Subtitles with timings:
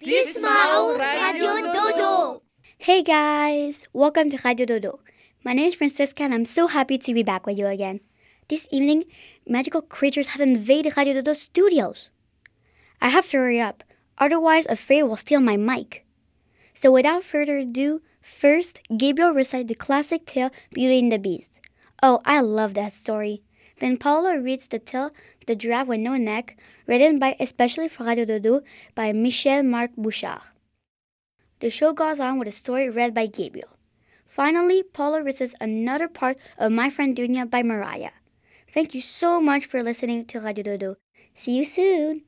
[0.00, 2.42] Dismao Radio Dodo.
[2.78, 5.00] Hey guys, welcome to Radio Dodo.
[5.44, 8.00] My name is Francesca and I'm so happy to be back with you again.
[8.48, 9.02] This evening,
[9.46, 12.08] magical creatures have invaded Radio Dodo studios.
[13.02, 13.84] I have to hurry up,
[14.16, 16.06] otherwise a fairy will steal my mic.
[16.72, 21.60] So without further ado, first, Gabriel recites the classic tale Beauty and the Beast.
[22.02, 23.42] Oh, I love that story.
[23.80, 25.10] Then Paolo reads the tale
[25.50, 26.56] The Giraffe with No Neck,
[26.86, 28.62] written by especially for Radio Dodo
[28.94, 30.42] by Michel Marc Bouchard.
[31.58, 33.76] The show goes on with a story read by Gabriel.
[34.28, 38.12] Finally, Paula recits another part of My Friend Dunya by Mariah.
[38.68, 40.98] Thank you so much for listening to Radio Dodo.
[41.34, 42.22] See you soon.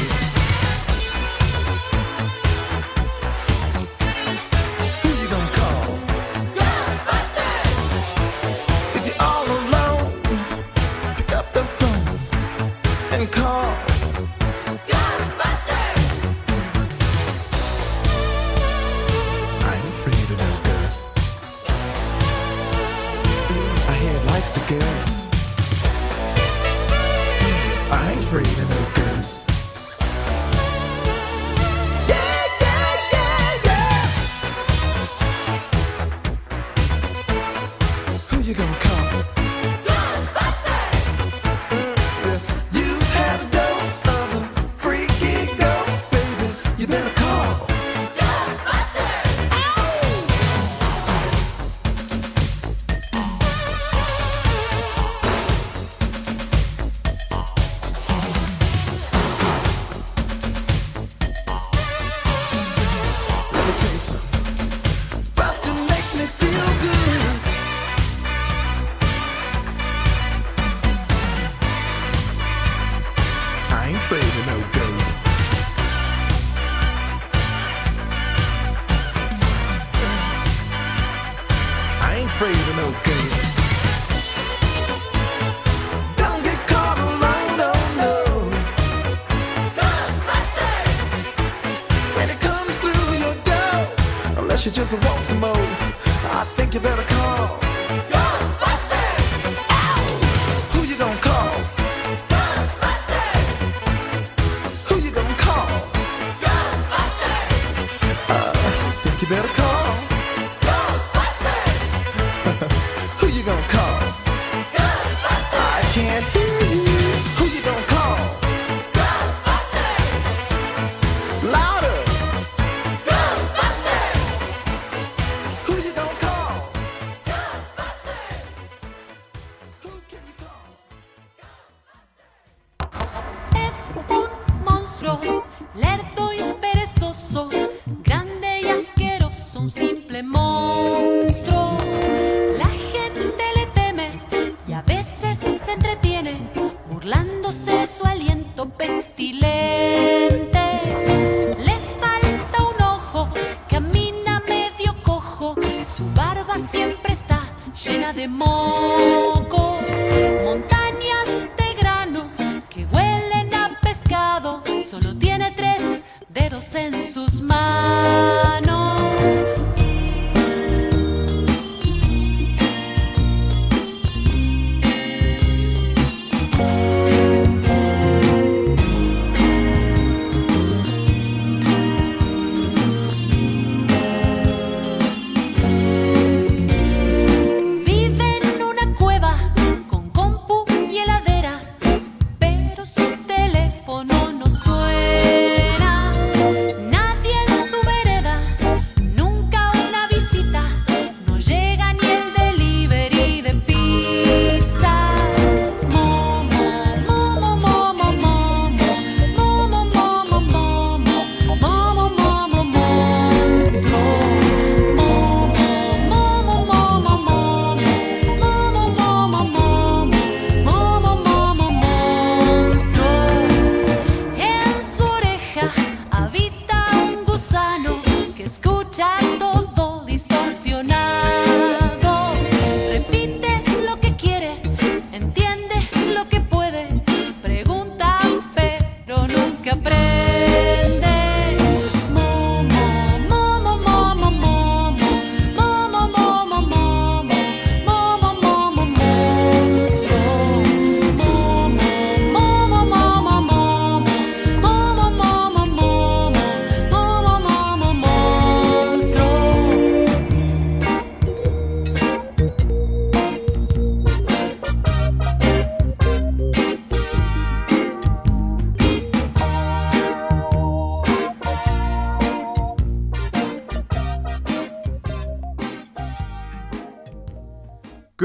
[0.00, 0.39] Of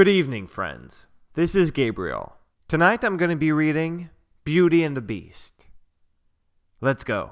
[0.05, 1.07] Good evening, friends.
[1.33, 2.35] This is Gabriel.
[2.67, 4.11] Tonight I'm going to be reading
[4.43, 5.65] Beauty and the Beast.
[6.79, 7.31] Let's go.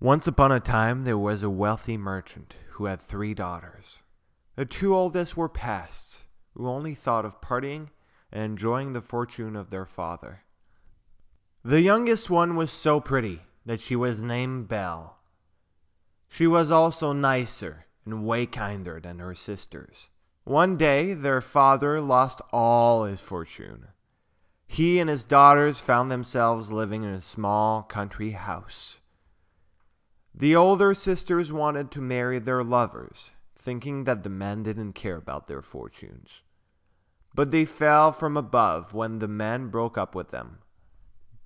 [0.00, 4.02] Once upon a time, there was a wealthy merchant who had three daughters.
[4.56, 6.24] The two oldest were pests
[6.54, 7.90] who only thought of partying
[8.32, 10.42] and enjoying the fortune of their father.
[11.64, 15.16] The youngest one was so pretty that she was named Belle.
[16.28, 20.10] She was also nicer and way kinder than her sisters.
[20.48, 23.88] One day their father lost all his fortune.
[24.66, 29.02] He and his daughters found themselves living in a small country house.
[30.34, 35.48] The older sisters wanted to marry their lovers, thinking that the men didn't care about
[35.48, 36.40] their fortunes.
[37.34, 40.60] But they fell from above when the men broke up with them.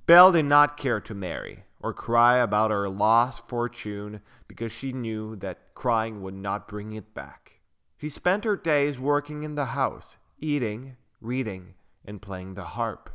[0.06, 5.34] Belle did not care to marry or cry about her lost fortune because she knew
[5.34, 7.41] that crying would not bring it back.
[8.02, 13.08] She spent her days working in the house, eating, reading, and playing the harp.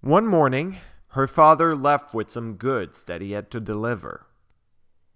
[0.00, 0.78] One morning,
[1.10, 4.26] her father left with some goods that he had to deliver.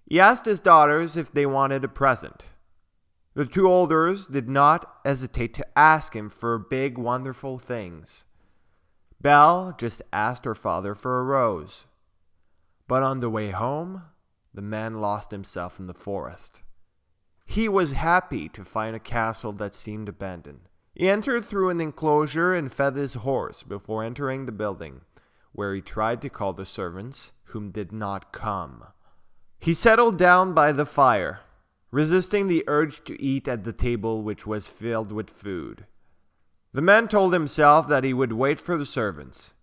[0.04, 2.44] He asked his daughters if they wanted a present.
[3.34, 8.24] The two olders did not hesitate to ask him for big, wonderful things.
[9.20, 11.86] Belle just asked her father for a rose.
[12.86, 14.02] But on the way home,
[14.54, 16.62] the man lost himself in the forest.
[17.48, 20.68] He was happy to find a castle that seemed abandoned.
[20.92, 25.02] He entered through an enclosure and fed his horse before entering the building,
[25.52, 28.84] where he tried to call the servants, whom did not come.
[29.58, 31.40] He settled down by the fire,
[31.90, 35.86] resisting the urge to eat at the table which was filled with food.
[36.72, 39.54] The man told himself that he would wait for the servants,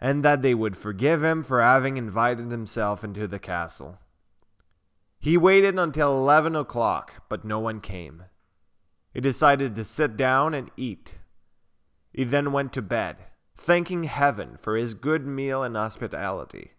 [0.00, 3.98] and that they would forgive him for having invited himself into the castle.
[5.22, 8.24] He waited until 11 o'clock, but no one came.
[9.14, 11.20] He decided to sit down and eat.
[12.12, 13.18] He then went to bed,
[13.56, 16.72] thanking heaven for his good meal and hospitality.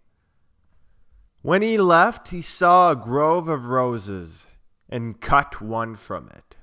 [1.42, 4.48] When he left, he saw a grove of roses
[4.90, 6.58] and cut one from it.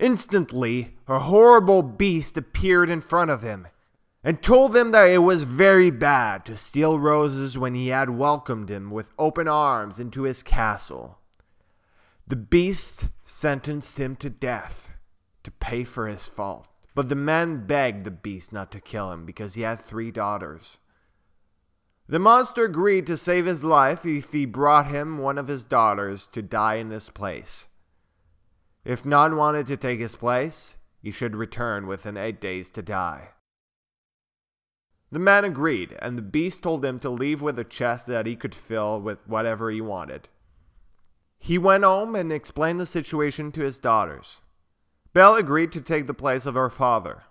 [0.00, 3.68] Instantly, a horrible beast appeared in front of him
[4.24, 8.70] and told him that it was very bad to steal roses when he had welcomed
[8.70, 11.18] him with open arms into his castle.
[12.28, 14.90] The beast sentenced him to death
[15.42, 19.26] to pay for his fault, but the man begged the beast not to kill him
[19.26, 20.78] because he had three daughters.
[22.06, 26.26] The monster agreed to save his life if he brought him one of his daughters
[26.26, 27.68] to die in this place.
[28.84, 33.30] If none wanted to take his place, he should return within eight days to die.
[35.12, 38.34] The man agreed, and the beast told him to leave with a chest that he
[38.34, 40.30] could fill with whatever he wanted.
[41.38, 44.40] He went home and explained the situation to his daughters.
[45.12, 47.24] Belle agreed to take the place of her father,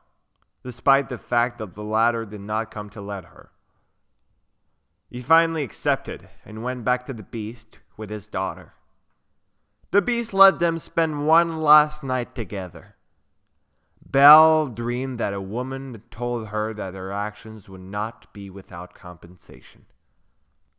[0.64, 3.50] despite the fact that the latter did not come to let her.
[5.10, 8.74] He finally accepted and went back to the beast with his daughter.
[9.90, 12.96] The beast let them spend one last night together.
[14.12, 19.86] Belle dreamed that a woman told her that her actions would not be without compensation.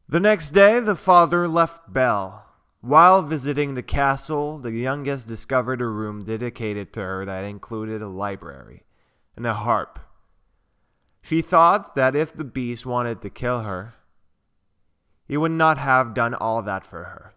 [0.09, 2.47] The next day, the father left Belle.
[2.83, 8.09] While visiting the castle, the youngest discovered a room dedicated to her that included a
[8.09, 8.83] library
[9.37, 9.99] and a harp.
[11.23, 13.95] She thought that if the beast wanted to kill her,
[15.27, 17.33] he would not have done all that for her.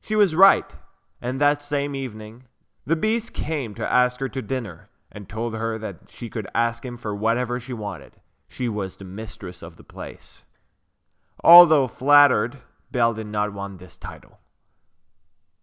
[0.00, 0.74] She was right,
[1.20, 2.44] and that same evening,
[2.86, 6.84] the beast came to ask her to dinner and told her that she could ask
[6.84, 8.12] him for whatever she wanted.
[8.48, 10.44] She was the mistress of the place.
[11.42, 12.58] Although flattered,
[12.90, 14.38] Belle did not want this title.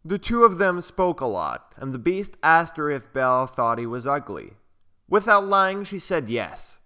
[0.04, 3.78] The two of them spoke a lot, and the beast asked her if Belle thought
[3.78, 4.58] he was ugly.
[5.08, 6.80] Without lying, she said yes.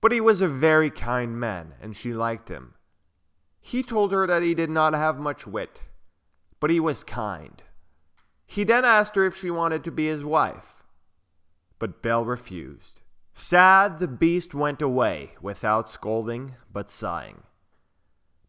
[0.00, 2.74] But he was a very kind man, and she liked him.
[3.60, 5.84] He told her that he did not have much wit,
[6.58, 7.62] but he was kind.
[8.52, 10.82] He then asked her if she wanted to be his wife.
[11.78, 13.00] But Belle refused.
[13.32, 17.44] Sad, the beast went away without scolding, but sighing.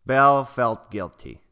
[0.04, 1.44] Belle felt guilty.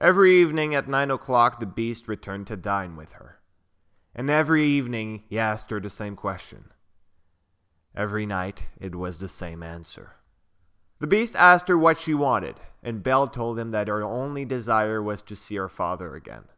[0.00, 3.38] Every evening at nine o'clock, the beast returned to dine with her.
[4.16, 6.72] And every evening he asked her the same question.
[7.94, 10.16] Every night it was the same answer.
[10.98, 15.00] The beast asked her what she wanted, and Belle told him that her only desire
[15.00, 16.48] was to see her father again.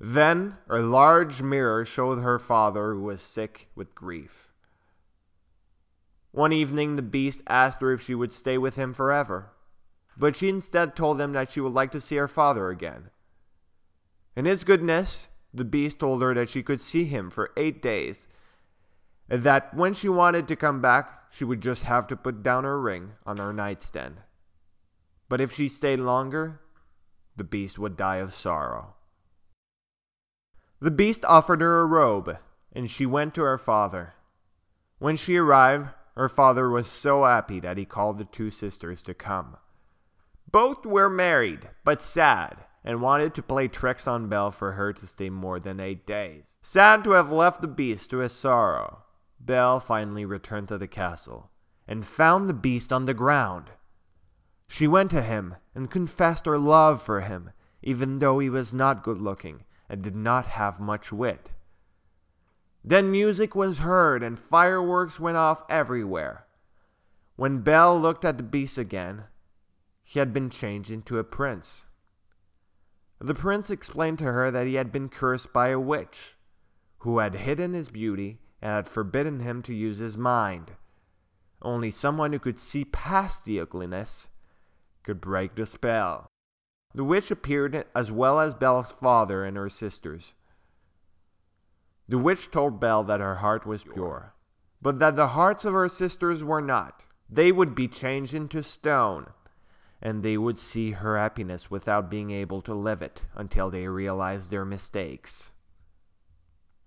[0.00, 4.50] Then a large mirror showed her father who was sick with grief.
[6.32, 9.52] One evening the beast asked her if she would stay with him forever,
[10.16, 13.10] but she instead told him that she would like to see her father again.
[14.34, 18.26] In his goodness, the beast told her that she could see him for eight days,
[19.28, 22.64] and that when she wanted to come back, she would just have to put down
[22.64, 24.16] her ring on her nightstand.
[25.28, 26.60] But if she stayed longer,
[27.36, 28.94] the beast would die of sorrow.
[30.84, 32.36] The beast offered her a robe,
[32.70, 34.12] and she went to her father.
[34.98, 39.14] When she arrived, her father was so happy that he called the two sisters to
[39.14, 39.56] come.
[40.52, 45.06] Both were married, but sad, and wanted to play tricks on Belle for her to
[45.06, 46.54] stay more than eight days.
[46.60, 49.04] Sad to have left the beast to his sorrow,
[49.40, 51.50] Belle finally returned to the castle,
[51.88, 53.70] and found the beast on the ground.
[54.68, 59.02] She went to him and confessed her love for him, even though he was not
[59.02, 61.52] good looking and did not have much wit.
[62.82, 66.46] Then music was heard and fireworks went off everywhere.
[67.36, 69.24] When Belle looked at the beast again,
[70.02, 71.86] he had been changed into a prince.
[73.18, 76.36] The prince explained to her that he had been cursed by a witch,
[76.98, 80.72] who had hidden his beauty and had forbidden him to use his mind.
[81.62, 84.28] Only someone who could see past the ugliness
[85.02, 86.26] could break the spell.
[86.94, 90.34] The witch appeared as well as Belle's father and her sisters.
[92.08, 94.34] The witch told Belle that her heart was pure,
[94.80, 97.04] but that the hearts of her sisters were not.
[97.28, 99.32] They would be changed into stone,
[100.00, 104.50] and they would see her happiness without being able to live it until they realized
[104.50, 105.52] their mistakes.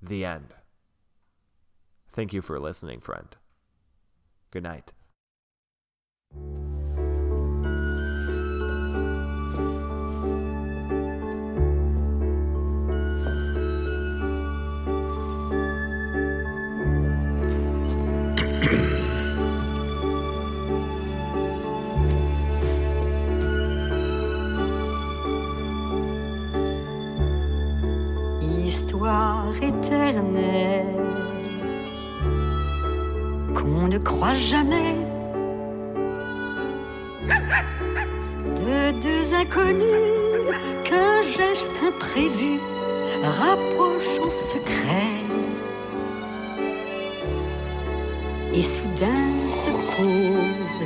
[0.01, 0.53] The end.
[2.09, 3.35] Thank you for listening, friend.
[4.51, 4.93] Good night.
[33.55, 34.95] Qu'on ne croit jamais
[38.65, 39.91] de deux inconnus
[40.83, 42.59] qu'un geste imprévu
[43.23, 45.15] rapproche en secret.
[48.53, 49.29] Et soudain
[49.63, 50.83] se pose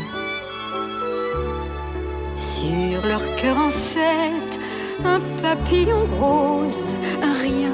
[2.36, 4.60] sur leur cœur en fête
[5.06, 7.72] un papillon rose, un rien,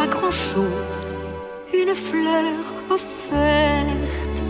[0.00, 1.06] pas grand-chose,
[1.80, 2.54] une fleur
[2.96, 4.40] offerte.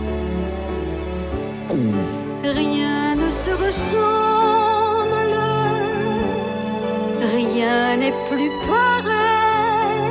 [2.43, 5.39] Rien ne se ressemble,
[7.37, 10.01] rien n'est plus pareil.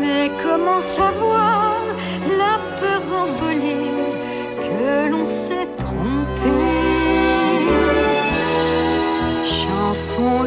[0.00, 1.74] Mais comment savoir
[2.42, 3.92] la peur envolée
[4.66, 6.54] que l'on s'est trompé?
[9.60, 10.44] Chanson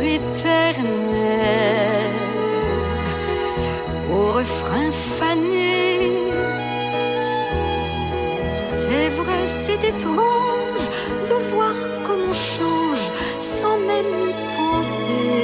[9.91, 10.87] étrange
[11.29, 11.75] de voir
[12.05, 13.05] comme on change
[13.39, 15.35] sans même y penser.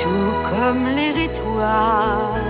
[0.00, 2.44] Tout comme les étoiles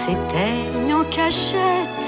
[0.00, 2.06] s'éteignent en cachette,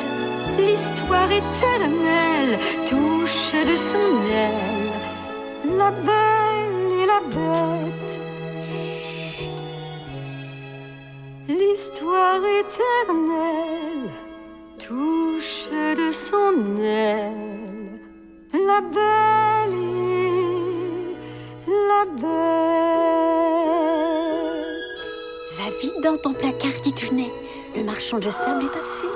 [0.59, 2.59] l'histoire éternelle
[2.89, 4.87] touche de son aile
[5.79, 5.91] la
[28.13, 29.07] marchand de sable est passé.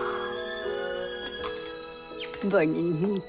[2.44, 3.22] Bonne nuit.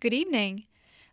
[0.00, 0.64] Good evening.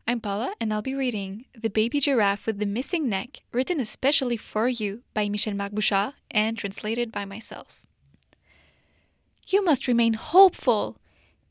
[0.08, 4.38] I'm Paula, and I'll be reading The Baby Giraffe with the Missing Neck, written especially
[4.38, 7.82] for you by Michel Marc Bouchard and translated by myself.
[9.48, 10.98] You must remain hopeful.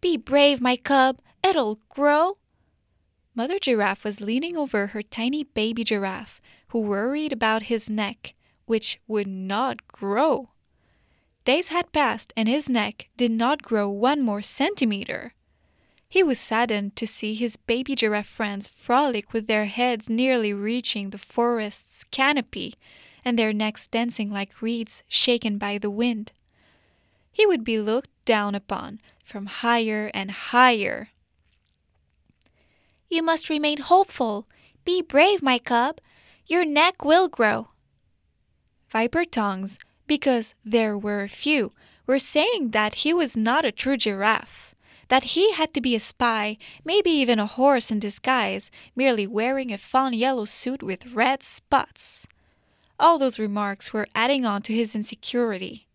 [0.00, 1.18] Be brave, my cub.
[1.42, 2.34] It'll grow.
[3.34, 8.32] Mother Giraffe was leaning over her tiny baby giraffe, who worried about his neck,
[8.66, 10.50] which would not grow.
[11.44, 15.32] Days had passed, and his neck did not grow one more centimeter.
[16.08, 21.10] He was saddened to see his baby giraffe friends frolic with their heads nearly reaching
[21.10, 22.74] the forest's canopy
[23.24, 26.32] and their necks dancing like reeds shaken by the wind.
[27.32, 31.08] He would be looked down upon from higher and higher.
[33.14, 34.48] You must remain hopeful.
[34.84, 36.00] Be brave, my cub.
[36.48, 37.68] Your neck will grow.
[38.88, 41.70] Viper tongues, because there were a few,
[42.08, 44.74] were saying that he was not a true giraffe,
[45.06, 49.72] that he had to be a spy, maybe even a horse in disguise, merely wearing
[49.72, 52.26] a fawn yellow suit with red spots.
[52.98, 55.86] All those remarks were adding on to his insecurity.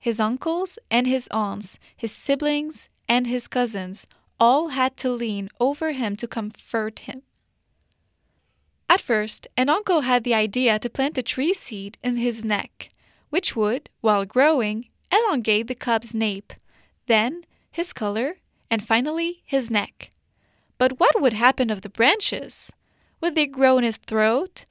[0.00, 4.04] His uncles and his aunts, his siblings and his cousins
[4.40, 7.22] all had to lean over him to comfort him.
[8.88, 12.88] At first, an uncle had the idea to plant a tree seed in his neck,
[13.28, 16.54] which would, while growing, elongate the cub's nape,
[17.06, 18.36] then his collar,
[18.70, 20.10] and finally his neck.
[20.78, 22.72] But what would happen of the branches?
[23.20, 24.64] Would they grow in his throat,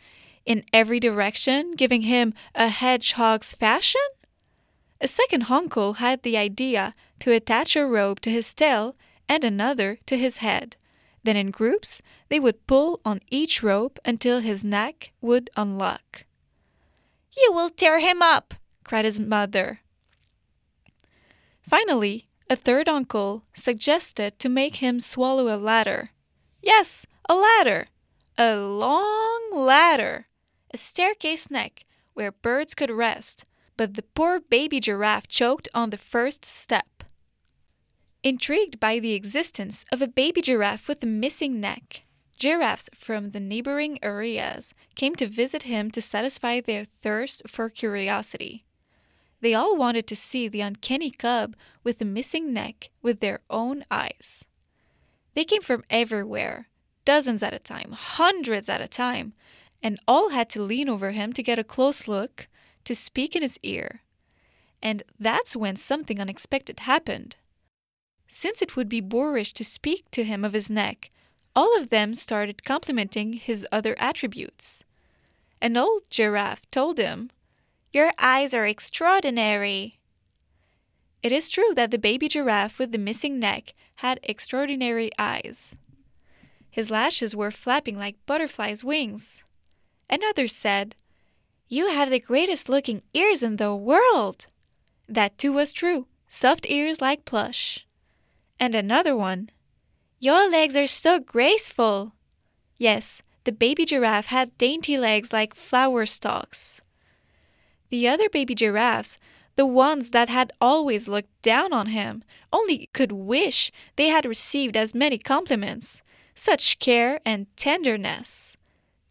[0.46, 4.02] in every direction, giving him a hedgehog's fashion?
[5.00, 8.96] A second uncle had the idea to attach a rope to his tail
[9.30, 10.76] and another to his head.
[11.24, 16.26] Then, in groups, they would pull on each rope until his neck would unlock.
[17.38, 19.82] You will tear him up, cried his mother.
[21.62, 26.10] Finally, a third uncle suggested to make him swallow a ladder.
[26.64, 27.88] Yes, a ladder.
[28.38, 30.26] A long ladder.
[30.74, 33.46] A staircase neck where birds could rest,
[33.78, 36.99] but the poor baby giraffe choked on the first step.
[38.22, 42.04] Intrigued by the existence of a baby giraffe with a missing neck,
[42.38, 48.66] giraffes from the neighboring areas came to visit him to satisfy their thirst for curiosity.
[49.40, 53.86] They all wanted to see the uncanny cub with the missing neck with their own
[53.90, 54.44] eyes.
[55.34, 56.68] They came from everywhere,
[57.06, 59.32] dozens at a time, hundreds at a time,
[59.82, 62.48] and all had to lean over him to get a close look,
[62.84, 64.02] to speak in his ear.
[64.82, 67.38] And that's when something unexpected happened.
[68.32, 71.10] Since it would be boorish to speak to him of his neck,
[71.56, 74.84] all of them started complimenting his other attributes.
[75.60, 77.32] An old giraffe told him,
[77.92, 80.00] Your eyes are extraordinary.
[81.24, 85.76] It is true that the baby giraffe with the missing neck had extraordinary eyes.
[86.70, 89.44] His lashes were flapping like butterflies' wings.
[90.08, 90.96] Another said,
[91.68, 94.46] You have the greatest looking ears in the world.
[95.08, 97.88] That too was true, soft ears like plush.
[98.60, 99.50] And another one,
[100.20, 102.14] Your legs are so graceful.
[102.78, 106.82] Yes, the baby giraffe had dainty legs like flower stalks.
[107.90, 109.18] The other baby giraffes,
[109.56, 114.78] the ones that had always looked down on him, only could wish they had received
[114.78, 116.02] as many compliments,
[116.36, 118.56] such care and tenderness.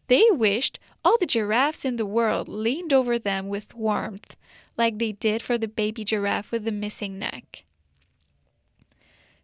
[0.07, 4.37] They wished all the giraffes in the world leaned over them with warmth,
[4.77, 7.65] like they did for the baby giraffe with the missing neck.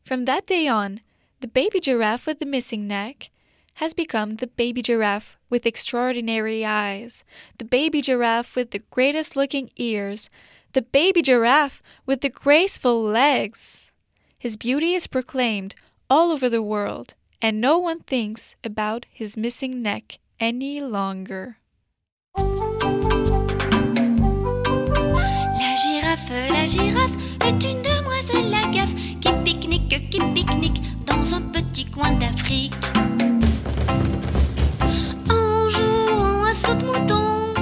[0.05, 1.01] From that day on,
[1.39, 3.31] the baby giraffe with the missing neck
[3.81, 7.23] has become the baby giraffe with extraordinary eyes,
[7.57, 10.29] the baby giraffe with the greatest looking ears,
[10.73, 13.89] the baby giraffe with the graceful legs.
[14.37, 15.73] His beauty is proclaimed
[16.07, 21.57] all over the world, and no one thinks about his missing neck any longer.
[25.57, 28.84] La girafe, la girafe est une demoiselle qui
[29.99, 32.73] qui pique-nique dans un petit coin d'Afrique.
[35.29, 37.53] En jouant à saute-mouton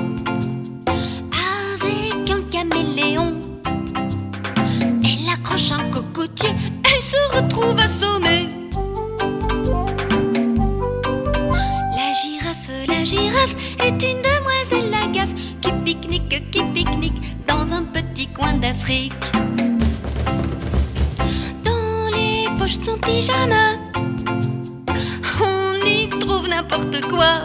[0.88, 3.40] avec un caméléon,
[5.04, 6.50] elle accroche un cocotier
[6.86, 8.48] et se retrouve assommée.
[11.96, 17.84] La girafe, la girafe est une demoiselle à gaffe qui pique-nique, qui pique-nique dans un
[17.84, 19.14] petit coin d'Afrique.
[22.64, 23.76] De son pyjama,
[25.42, 27.42] on y trouve n'importe quoi.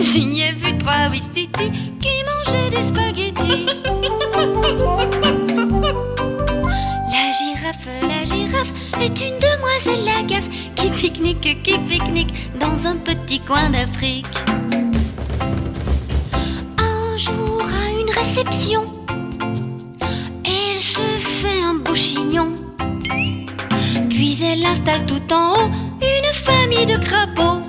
[0.00, 3.66] J'y ai vu trois Wistiti qui mangeaient des spaghettis.
[7.12, 12.96] La girafe, la girafe est une demoiselle à gaffe qui pique-nique, qui pique-nique dans un
[12.96, 14.26] petit coin d'Afrique.
[16.78, 18.84] Un jour à une réception,
[20.46, 22.54] elle se fait un beau chignon.
[24.38, 25.70] Elle installe tout en haut
[26.02, 27.62] une famille de crapauds.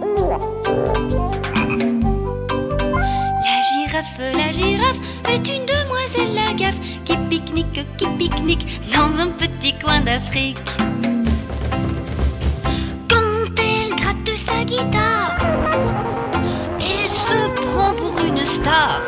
[3.46, 5.00] La girafe, la girafe
[5.30, 10.58] est une demoiselle à gaffe qui pique-nique, qui pique-nique dans un petit coin d'Afrique.
[13.10, 15.38] Quand elle gratte sa guitare,
[16.82, 19.02] elle se prend pour une star.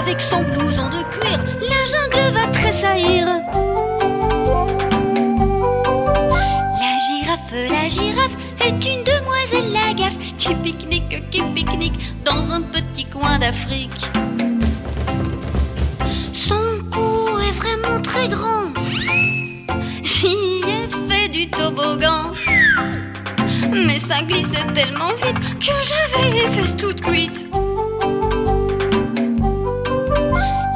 [0.00, 3.21] Avec son blouson de cuir, la jungle va tressaillir.
[8.84, 14.10] Une demoiselle à gaffe qui pique-nique, qui pique-nique dans un petit coin d'Afrique.
[16.32, 18.72] Son cou est vraiment très grand.
[20.02, 22.32] J'y ai fait du toboggan.
[23.70, 27.48] Mais ça glissait tellement vite que j'avais les fesses toutes cuites.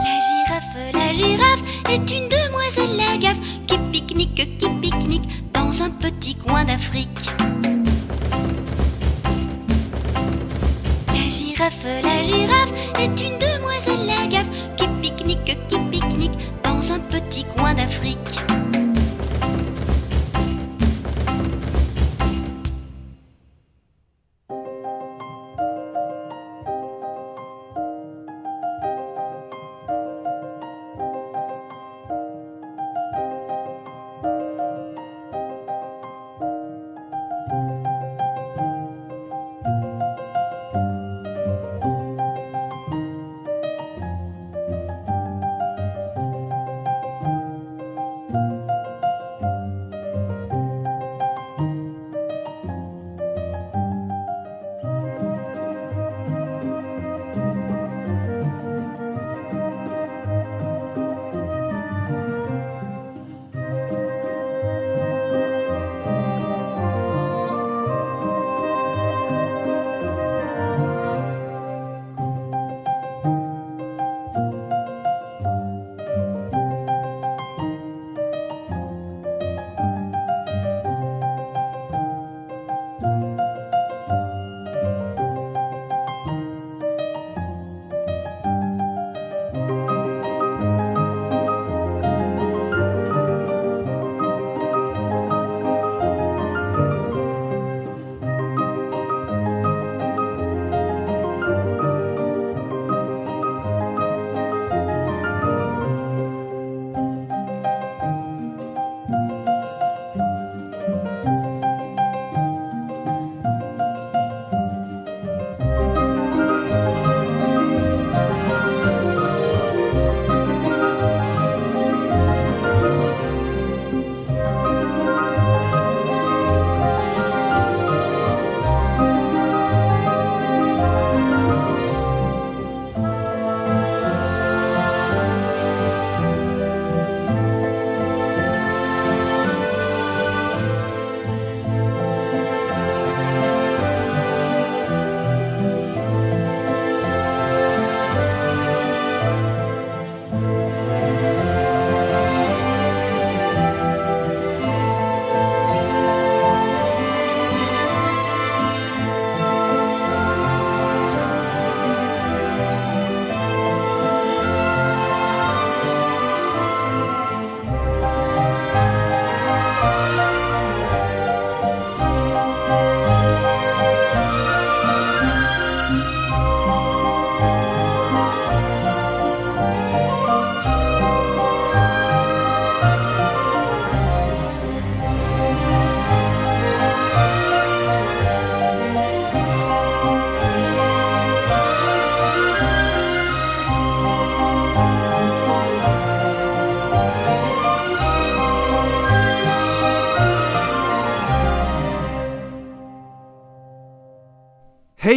[0.04, 5.90] La girafe, la girafe est une demoiselle à gaffe qui pique-nique, qui pique-nique dans un
[5.90, 7.30] petit coin d'Afrique.
[12.02, 13.45] La girafe est une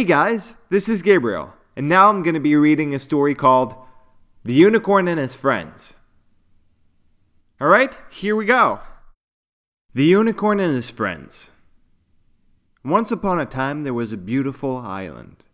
[0.00, 3.74] Hey guys, this is Gabriel, and now I'm going to be reading a story called
[4.44, 5.94] The Unicorn and His Friends.
[7.60, 8.80] Alright, here we go.
[9.92, 11.50] The Unicorn and His Friends.
[12.82, 15.44] Once upon a time, there was a beautiful island.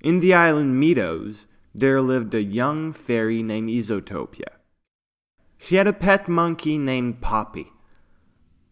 [0.00, 4.58] In the island Meadows, there lived a young fairy named Isotopia.
[5.58, 7.72] She had a pet monkey named Poppy.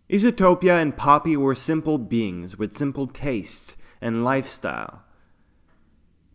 [0.08, 5.02] Isotopia and Poppy were simple beings with simple tastes and lifestyle.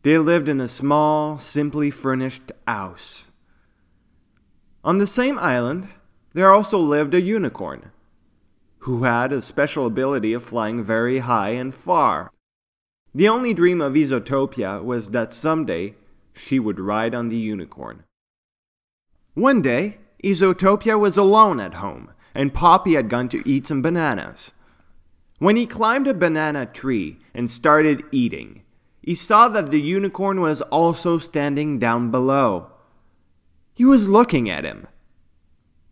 [0.02, 3.28] They lived in a small, simply furnished house.
[4.84, 5.90] On the same island,
[6.34, 7.92] there also lived a unicorn,
[8.80, 12.32] who had a special ability of flying very high and far.
[13.14, 15.96] The only dream of Isotopia was that someday
[16.34, 18.04] she would ride on the unicorn.
[19.34, 24.54] One day, Isotopia was alone at home, and Poppy had gone to eat some bananas.
[25.40, 28.64] When he climbed a banana tree and started eating,
[29.02, 32.72] he saw that the unicorn was also standing down below.
[33.74, 34.88] He was looking at him.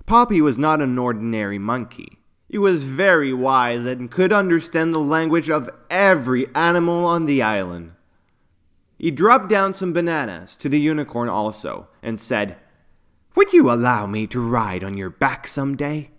[0.05, 2.19] Poppy was not an ordinary monkey.
[2.49, 7.91] He was very wise and could understand the language of every animal on the island.
[8.97, 12.57] He dropped down some bananas to the unicorn also and said,
[13.35, 16.11] Would you allow me to ride on your back some day?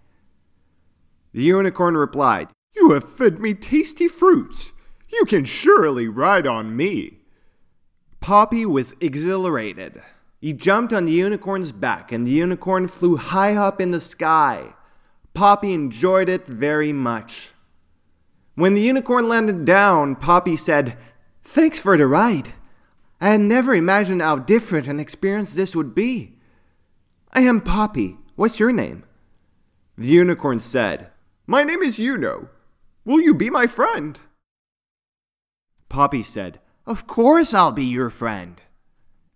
[1.33, 4.73] The unicorn replied, You have fed me tasty fruits.
[5.13, 7.21] You can surely ride on me.
[8.21, 10.03] Poppy was exhilarated.
[10.41, 14.75] He jumped on the unicorn's back, and the unicorn flew high up in the sky.
[15.33, 17.51] Poppy enjoyed it very much.
[18.55, 20.97] When the unicorn landed down, Poppy said,
[21.43, 22.55] Thanks for the ride.
[23.21, 26.39] I had never imagined how different an experience this would be.
[27.33, 28.17] I am Poppy.
[28.35, 29.05] What's your name?
[29.97, 31.11] The unicorn said,
[31.47, 32.49] My name is Yuno.
[33.07, 34.19] Will you be my friend?
[35.89, 38.61] Poppy said, Of course I'll be your friend.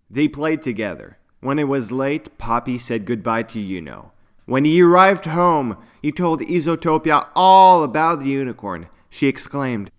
[0.09, 1.19] They played together.
[1.39, 4.11] When it was late, Poppy said goodbye to Yuno.
[4.45, 8.89] When he arrived home, he told Isotopia all about the unicorn.
[9.09, 9.89] She exclaimed,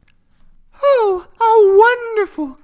[0.83, 2.59] Oh, how wonderful!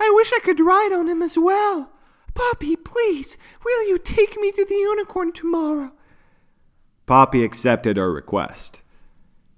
[0.00, 1.92] I wish I could ride on him as well.
[2.32, 5.92] Poppy, please, will you take me to the unicorn tomorrow?
[7.04, 8.80] Poppy accepted her request.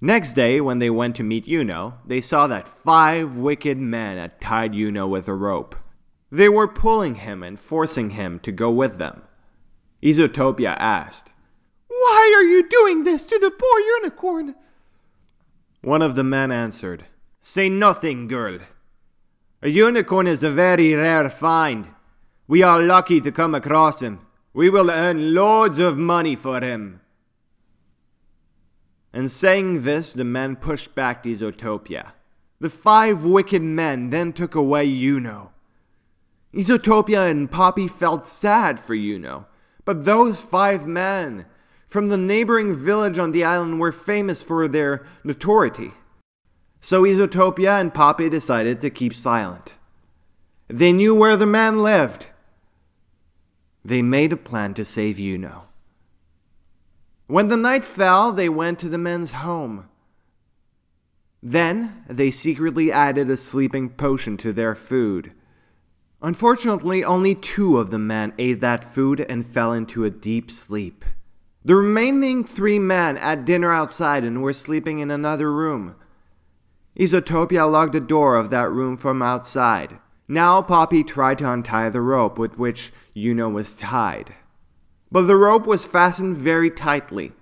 [0.01, 4.41] Next day, when they went to meet Yuno, they saw that five wicked men had
[4.41, 5.75] tied Yuno with a rope.
[6.31, 9.23] They were pulling him and forcing him to go with them.
[10.03, 11.33] Isotopia asked,
[11.89, 14.55] Why are you doing this to the poor unicorn?
[15.81, 17.05] One of the men answered,
[17.41, 18.59] Say nothing, girl.
[19.63, 21.89] A unicorn is a very rare find.
[22.47, 24.21] We are lucky to come across him.
[24.53, 27.01] We will earn loads of money for him.
[29.17, 32.13] And saying this, the men pushed back Isotopia.
[32.61, 35.53] The five wicked men then took away Yuno.
[36.53, 39.47] Isotopia and Poppy felt sad for Yuno,
[39.87, 41.47] but those five men
[41.87, 45.93] from the neighboring village on the island were famous for their notoriety.
[46.83, 49.73] So Isotopia and Poppy decided to keep silent.
[50.69, 52.27] They knew where the man lived.
[53.83, 55.63] They made a plan to save Yuno.
[57.27, 59.89] When the night fell, they went to the men's home.
[61.43, 65.33] Then they secretly added a sleeping potion to their food.
[66.23, 71.05] Unfortunately, only two of the men ate that food and fell into a deep sleep.
[71.65, 75.97] The remaining three men had dinner outside and were sleeping in another room.
[76.99, 79.99] Isotopia locked the door of that room from outside.
[80.29, 84.35] Now Poppy tried to untie the rope with which Yuno was tied.
[85.11, 87.33] But the rope was fastened very tightly.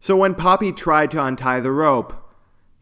[0.00, 2.14] So when Poppy tried to untie the rope,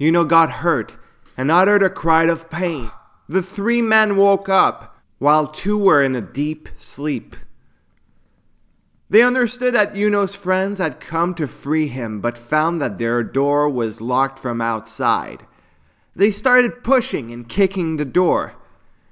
[0.01, 0.97] Yuno got hurt
[1.37, 2.91] and uttered a cry of pain.
[3.29, 7.37] The three men woke up, while two were in a deep sleep.
[9.09, 13.69] They understood that Yuno's friends had come to free him, but found that their door
[13.69, 15.47] was locked from outside.
[16.15, 18.55] They started pushing and kicking the door,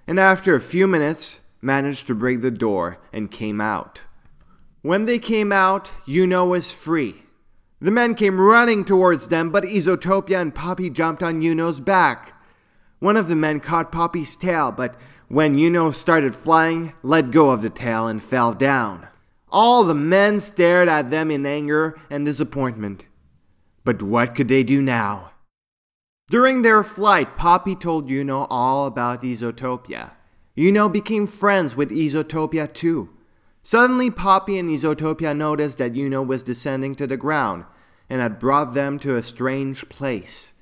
[0.06, 4.02] and after a few minutes managed to break the door and came out.
[4.84, 7.22] When they came out, Yuno was free.
[7.80, 12.38] The men came running towards them, but Isotopia and Poppy jumped on Yuno's back.
[12.98, 14.94] One of the men caught Poppy's tail, but
[15.28, 19.08] when Yuno started flying, let go of the tail and fell down.
[19.48, 23.06] All the men stared at them in anger and disappointment.
[23.84, 25.30] But what could they do now?
[26.28, 30.10] During their flight, Poppy told Yuno all about Isotopia.
[30.58, 33.13] Yuno became friends with Isotopia too.
[33.66, 37.64] Suddenly, Poppy and Isotopia noticed that Yuno was descending to the ground
[38.10, 40.52] and had brought them to a strange place.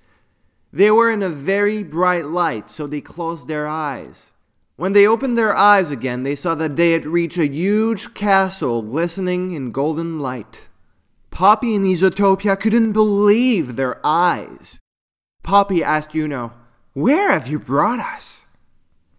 [0.73, 4.33] They were in a very bright light, so they closed their eyes.
[4.77, 8.83] When they opened their eyes again, they saw that they had reached a huge castle
[8.83, 10.69] glistening in golden light.
[11.33, 14.79] Poppy and Isotopia couldn't believe their eyes.
[15.43, 16.53] Poppy asked Yuno,
[16.93, 18.47] Where have you brought us?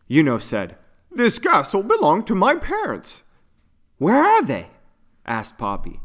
[0.09, 0.77] Yuno said,
[1.11, 3.22] This castle belonged to my parents.
[4.03, 4.67] Where are they?
[5.25, 6.01] asked Poppy.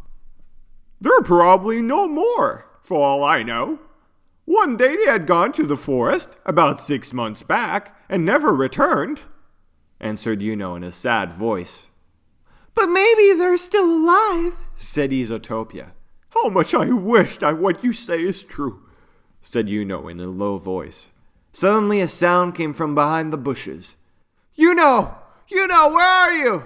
[1.00, 3.80] They're probably no more, for all I know.
[4.44, 9.22] One day they had gone to the forest, about six months back, and never returned,
[9.98, 11.90] answered Yuno in a sad voice.
[12.72, 15.90] But maybe they're still alive, said Isotopia.
[16.30, 18.88] How much I wish that what you say is true,
[19.42, 21.08] said Yuno in a low voice.
[21.50, 23.96] Suddenly a sound came from behind the bushes.
[24.56, 25.16] Yuno!
[25.50, 26.64] Yuno, where are you?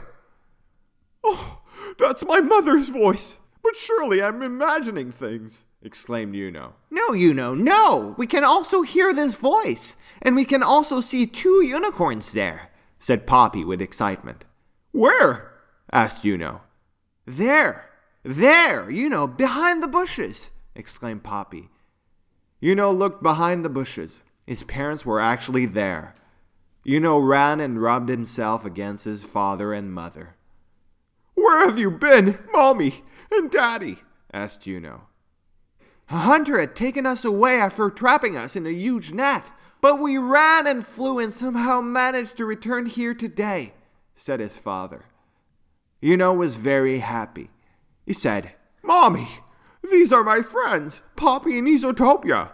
[1.25, 1.61] Oh,
[1.99, 3.39] that's my mother's voice.
[3.63, 6.73] But surely I'm imagining things, exclaimed Yuno.
[6.91, 8.15] No, Yuno, no!
[8.19, 13.27] We can also hear this voice, and we can also see two unicorns there, said
[13.27, 14.45] Poppy with excitement.
[14.91, 15.53] Where?
[15.93, 16.61] asked Yuno.
[17.25, 17.89] There,
[18.25, 21.69] there, you know, behind the bushes, exclaimed Poppy.
[22.61, 24.23] Yuno looked behind the bushes.
[24.47, 26.15] His parents were actually there.
[26.85, 30.37] Yuno ran and rubbed himself against his father and mother.
[31.43, 33.03] Where have you been, Mommy
[33.33, 33.99] and Daddy?
[34.33, 35.01] asked Yuno.
[36.09, 39.51] A hunter had taken us away after trapping us in a huge net,
[39.81, 43.75] but we ran and flew and somehow managed to return here today,
[44.15, 45.07] said his father.
[46.01, 47.51] Yuno was very happy.
[48.07, 48.53] He said,
[48.85, 49.27] Mommy,
[49.83, 52.51] these are my friends, Poppy and Isotopia.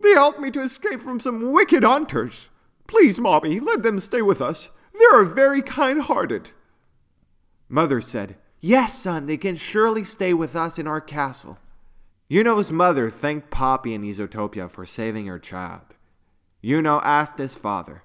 [0.00, 2.48] They helped me to escape from some wicked hunters.
[2.86, 4.70] Please, Mommy, let them stay with us.
[4.96, 6.52] They are very kind hearted.
[7.68, 11.58] Mother said, Yes, son, they can surely stay with us in our castle.
[12.30, 15.94] Yuno's mother thanked Poppy and Isotopia for saving her child.
[16.62, 18.02] Yuno asked his father,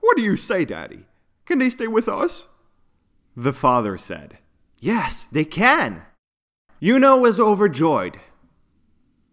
[0.00, 1.06] What do you say, Daddy?
[1.44, 2.48] Can they stay with us?
[3.36, 4.38] The father said,
[4.80, 6.02] Yes, they can.
[6.82, 8.18] Yuno was overjoyed.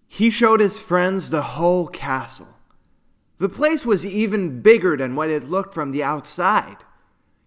[0.07, 2.55] He showed his friends the whole castle.
[3.39, 6.77] The place was even bigger than what it looked from the outside.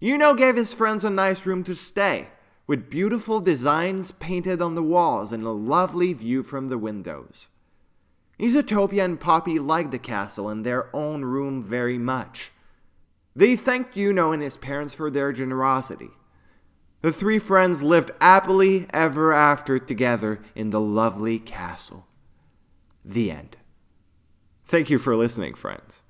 [0.00, 2.28] Yuno gave his friends a nice room to stay,
[2.66, 7.48] with beautiful designs painted on the walls and a lovely view from the windows.
[8.38, 12.50] Isotopia and Poppy liked the castle and their own room very much.
[13.36, 16.10] They thanked Yuno and his parents for their generosity.
[17.02, 22.06] The three friends lived happily ever after together in the lovely castle.
[23.04, 23.56] The end.
[24.64, 26.02] Thank you for listening, friends.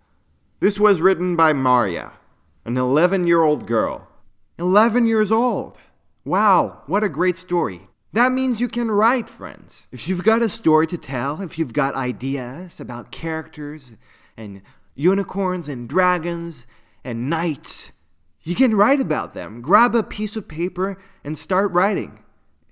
[0.60, 2.12] This was written by Maria,
[2.64, 4.08] an 11 year old girl.
[4.58, 5.78] 11 years old!
[6.24, 7.88] Wow, what a great story.
[8.12, 9.86] That means you can write, friends.
[9.92, 13.96] If you've got a story to tell, if you've got ideas about characters
[14.36, 14.62] and
[14.94, 16.66] unicorns and dragons
[17.04, 17.92] and knights,
[18.42, 19.62] you can write about them.
[19.62, 22.22] Grab a piece of paper and start writing.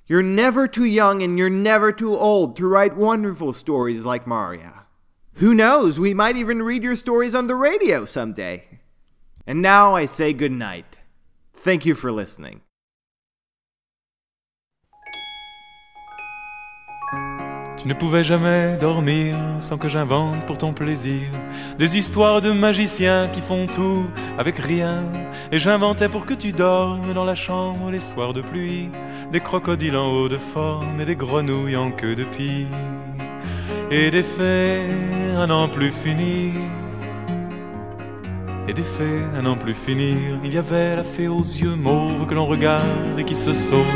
[0.06, 4.86] You're never too young and you're never too old to write wonderful stories like Maria.
[5.34, 8.67] Who knows, we might even read your stories on the radio someday.
[9.48, 10.98] And now I say good night.
[11.54, 12.60] Thank you for listening.
[17.78, 21.30] Tu ne pouvais jamais dormir sans que j'invente pour ton plaisir
[21.78, 25.04] des histoires de magiciens qui font tout avec rien.
[25.50, 28.90] Et j'inventais pour que tu dormes dans la chambre les soirs de pluie
[29.32, 32.66] des crocodiles en haut de forme et des grenouilles en queue de pie.
[33.90, 34.82] Et des fées
[35.38, 36.52] à n'en plus finir.
[38.68, 40.38] Et des fées à n'en plus finir.
[40.44, 42.84] Il y avait la fée aux yeux mauves que l'on regarde
[43.16, 43.86] et qui se sauve.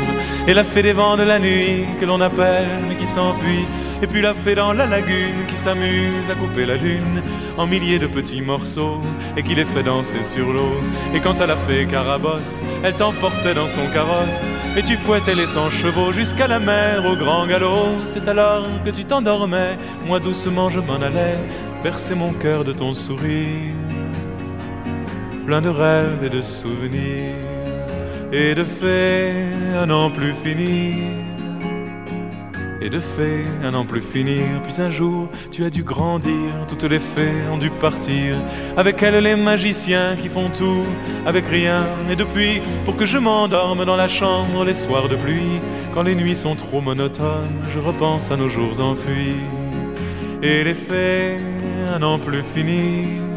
[0.47, 3.67] Et la fée des vents de la nuit que l'on appelle mais qui s'enfuit.
[4.01, 7.21] Et puis la fée dans la lagune qui s'amuse à couper la lune
[7.55, 8.99] en milliers de petits morceaux
[9.37, 10.79] et qui les fait danser sur l'eau.
[11.13, 15.45] Et quant à la fée Carabosse, elle t'emportait dans son carrosse et tu fouettais les
[15.45, 17.99] cent chevaux jusqu'à la mer au grand galop.
[18.07, 21.37] C'est alors que tu t'endormais, moi doucement je m'en allais
[21.83, 23.75] bercer mon cœur de ton sourire
[25.45, 27.35] plein de rêves et de souvenirs
[28.31, 29.33] et de fées
[29.77, 30.95] à n'en plus finir.
[32.81, 34.43] Et de fées à n'en plus finir.
[34.63, 36.51] Puis un jour, tu as dû grandir.
[36.67, 38.35] Toutes les fées ont dû partir.
[38.75, 40.81] Avec elles, les magiciens qui font tout
[41.25, 41.85] avec rien.
[42.09, 45.59] Et depuis, pour que je m'endorme dans la chambre les soirs de pluie,
[45.93, 49.37] quand les nuits sont trop monotones, je repense à nos jours enfuis.
[50.41, 51.37] Et les fées
[51.93, 53.32] à n'en plus finir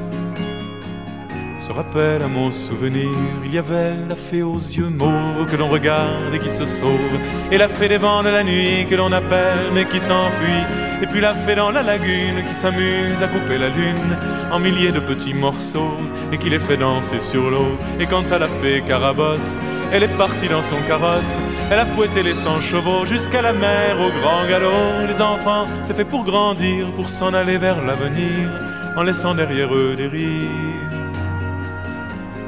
[1.77, 3.11] rappelle à mon souvenir.
[3.45, 7.19] Il y avait la fée aux yeux mauves que l'on regarde et qui se sauve,
[7.53, 10.65] et la fée des vents de la nuit que l'on appelle mais qui s'enfuit.
[11.03, 14.17] Et puis la fée dans la lagune qui s'amuse à couper la lune
[14.51, 15.97] en milliers de petits morceaux
[16.33, 17.77] et qui les fait danser sur l'eau.
[18.01, 19.57] Et quand ça l'a fait carabosse,
[19.93, 21.39] elle est partie dans son carrosse.
[21.71, 25.07] Elle a fouetté les 100 chevaux jusqu'à la mer au grand galop.
[25.07, 28.49] Les enfants, c'est fait pour grandir, pour s'en aller vers l'avenir,
[28.97, 30.76] en laissant derrière eux des rires,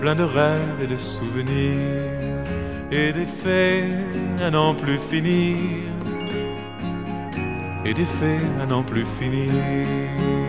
[0.00, 2.42] plein de rêves et de souvenirs,
[2.92, 3.92] et des faits
[4.42, 5.56] à n'en plus finir,
[7.84, 10.47] et des faits à n'en plus finir.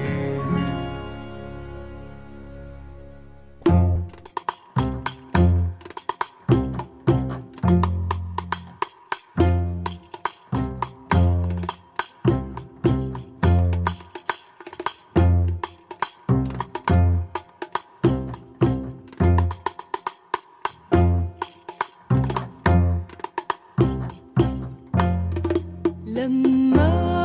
[26.19, 27.18] 怎么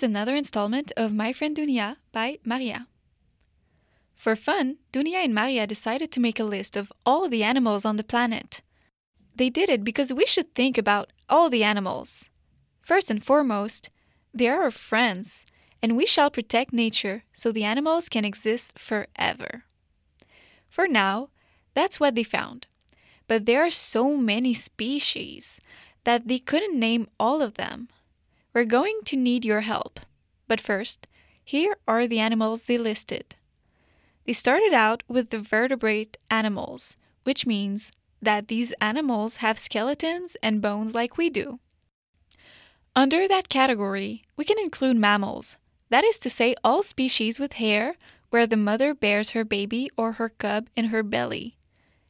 [0.00, 2.86] Here's another installment of My Friend Dunia by Maria.
[4.16, 7.98] For fun, Dunia and Maria decided to make a list of all the animals on
[7.98, 8.62] the planet.
[9.36, 12.30] They did it because we should think about all the animals.
[12.80, 13.90] First and foremost,
[14.32, 15.44] they are our friends,
[15.82, 19.64] and we shall protect nature so the animals can exist forever.
[20.70, 21.28] For now,
[21.74, 22.66] that's what they found.
[23.28, 25.60] But there are so many species
[26.04, 27.90] that they couldn't name all of them.
[28.52, 30.00] We're going to need your help.
[30.48, 31.06] But first,
[31.44, 33.34] here are the animals they listed.
[34.26, 37.92] They started out with the vertebrate animals, which means
[38.22, 41.60] that these animals have skeletons and bones like we do.
[42.94, 45.56] Under that category, we can include mammals,
[45.88, 47.94] that is to say, all species with hair
[48.30, 51.56] where the mother bears her baby or her cub in her belly,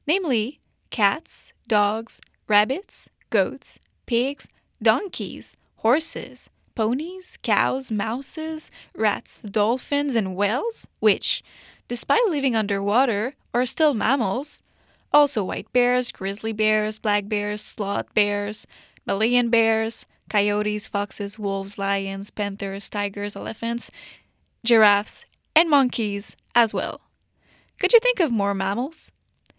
[0.07, 0.61] namely
[0.91, 4.49] cats, dogs, rabbits, goats, pigs,
[4.83, 11.43] donkeys, horses, ponies, cows, mouses, rats, dolphins, and whales, which,
[11.89, 14.63] despite living underwater, are still mammals.
[15.13, 18.67] Also, white bears, grizzly bears, black bears, sloth bears,
[19.07, 23.91] Malayan bears, coyotes, foxes, wolves, lions, panthers, tigers, elephants,
[24.65, 25.25] giraffes,
[25.57, 27.01] and monkeys as well.
[27.79, 29.11] Could you think of more mammals?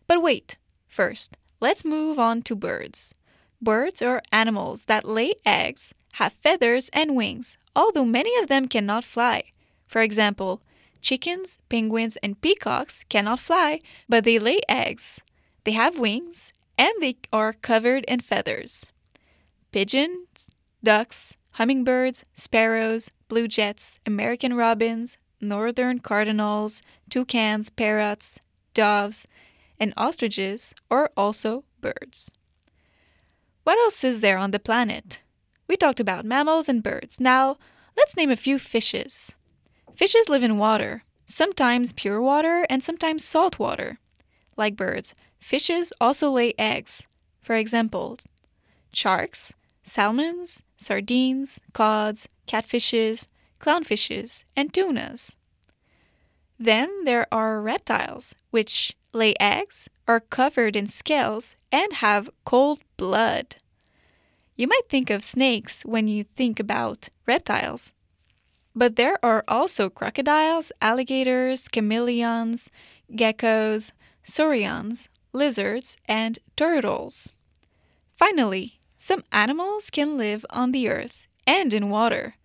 [0.08, 0.58] But wait,
[0.88, 3.16] first, let's move on to birds.
[3.62, 9.06] Birds are animals that lay eggs, have feathers and wings, although many of them cannot
[9.06, 9.44] fly.
[9.86, 10.62] For example,
[11.02, 15.20] chickens, penguins, and peacocks cannot fly, but they lay eggs.
[15.64, 18.88] They have wings and they are covered in feathers.
[19.72, 20.50] Pigeons,
[20.84, 26.82] ducks, hummingbirds, sparrows, blue jets, American robins, northern cardinals,
[27.12, 28.40] toucans, parrots,
[28.74, 29.28] doves,
[29.80, 32.32] and ostriches are also birds.
[33.64, 35.22] What else is there on the planet?
[35.68, 37.20] We talked about mammals and birds.
[37.20, 37.58] Now,
[37.96, 39.34] let's name a few fishes.
[39.96, 44.00] Fishes live in water, sometimes pure water and sometimes salt water.
[44.58, 47.08] Like birds, fishes also lay eggs.
[47.40, 48.18] For example,
[48.94, 49.54] sharks,
[49.84, 53.28] salmons, sardines, cods, catfishes,
[53.60, 55.36] clownfishes, and tunas.
[56.60, 63.56] Then there are reptiles, which lay eggs, are covered in scales, and have cold blood.
[64.56, 67.94] You might think of snakes when you think about reptiles.
[68.76, 72.70] But there are also crocodiles, alligators, chameleons,
[73.12, 73.92] geckos,
[74.24, 77.34] saurians, lizards, and turtles.
[78.16, 82.36] Finally, some animals can live on the earth and in water.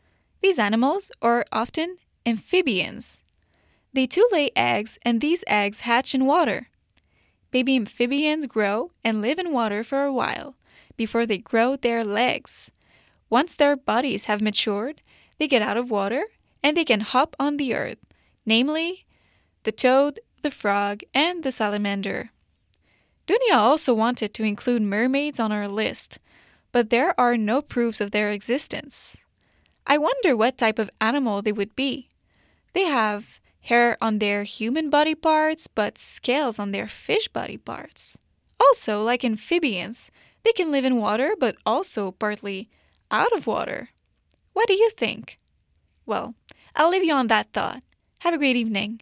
[0.41, 3.23] These animals are often amphibians.
[3.97, 6.69] They too lay eggs, and these eggs hatch in water.
[7.51, 10.55] Baby amphibians grow and live in water for a while
[10.99, 12.71] before they grow their legs.
[13.31, 15.01] Once their bodies have matured,
[15.39, 16.27] they get out of water
[16.63, 17.97] and they can hop on the earth,
[18.45, 19.07] namely
[19.63, 22.29] the toad, the frog, and the salamander.
[23.27, 26.19] Dunia also wanted to include mermaids on our list,
[26.71, 29.17] but there are no proofs of their existence.
[29.87, 32.11] I wonder what type of animal they would be.
[32.75, 38.17] They have hair on their human body parts, but scales on their fish body parts.
[38.59, 40.11] Also, like amphibians,
[40.45, 42.69] they can live in water, but also partly
[43.11, 43.91] out of water.
[44.53, 45.39] What do you think?
[46.07, 46.35] Well,
[46.75, 47.83] I'll leave you on that thought.
[48.19, 49.01] Have a great evening.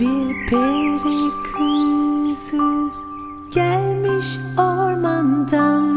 [0.00, 2.90] Bir peri kızı
[3.50, 5.88] gelmiş ormandan.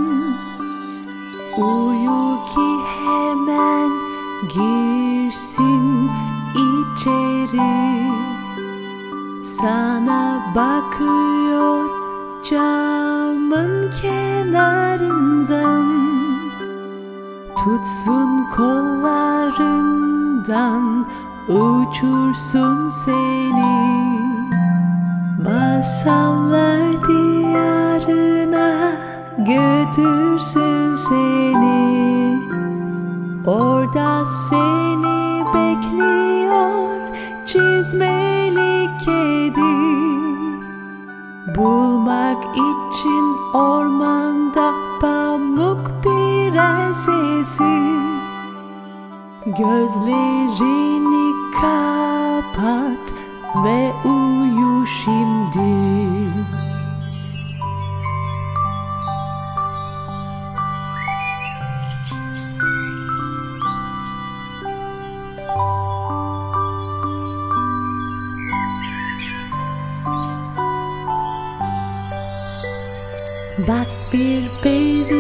[1.58, 2.70] Uyu ki
[3.00, 3.92] hemen
[4.54, 5.86] girsin
[6.56, 8.12] içeri.
[9.44, 10.24] Sana
[10.56, 11.90] bakıyor
[12.50, 15.88] camın kenarından.
[17.56, 19.98] Tutsun kollarından
[21.50, 23.98] uçursun seni
[25.44, 28.92] Masallar diyarına
[29.38, 32.38] götürsün seni.
[33.48, 37.00] Orada seni bekliyor
[37.46, 39.78] çizmeli kedi.
[41.56, 47.64] Bulmak için ormanda pamuk prensesi
[49.46, 53.14] Gözlerini kapat
[53.64, 55.88] ve uyu şimdi.
[73.68, 75.17] Bak bir peri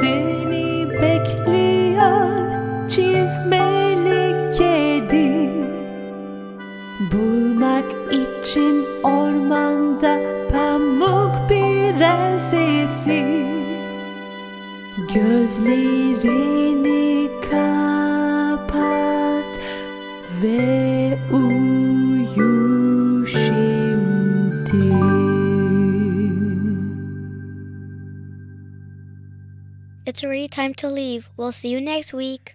[0.00, 2.54] seni bekliyor
[2.88, 5.50] çizmeli kedi.
[7.12, 10.20] Bulmak için ormanda
[10.52, 13.24] pamuk prensesi.
[15.14, 17.13] Gözlerini
[30.24, 31.28] already time to leave.
[31.36, 32.54] We'll see you next week.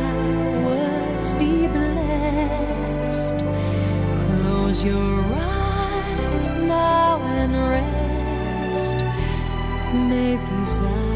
[1.41, 3.37] be blessed.
[4.25, 8.97] Close your eyes now and rest.
[10.09, 11.10] May these hours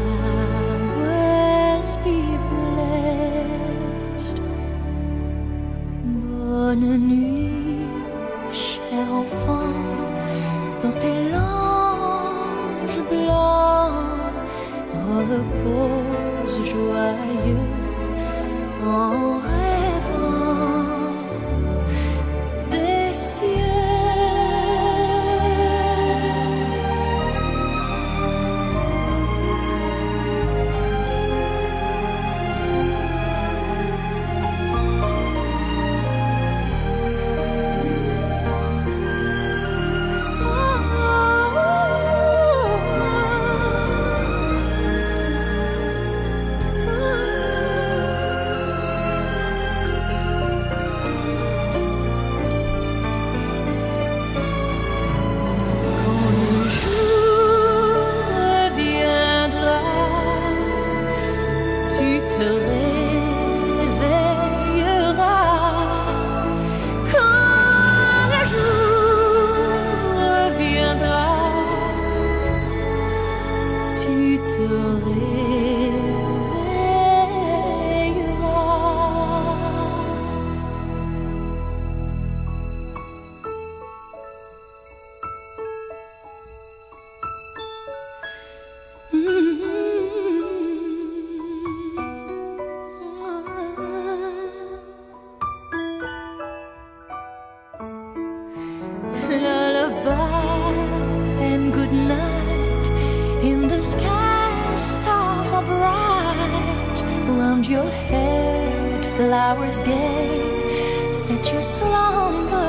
[107.68, 112.60] your head, flowers gay, set your slumbers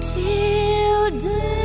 [0.00, 1.61] till day.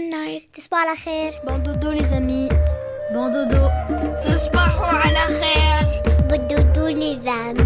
[0.00, 0.48] bonne nuit.
[1.44, 2.48] Bon dodo les amis.
[3.12, 3.70] Bon dodo.
[4.24, 6.02] تصبحوا على خير.
[6.28, 7.60] Bon dodo les amis.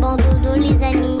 [0.00, 1.17] Bon dodo les amis.